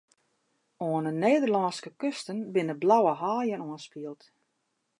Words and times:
Oan 0.85 1.05
'e 1.09 1.13
Nederlânske 1.23 1.89
kusten 2.01 2.39
binne 2.53 2.75
blauwe 2.81 3.13
haaien 3.21 3.63
oanspield. 3.67 4.21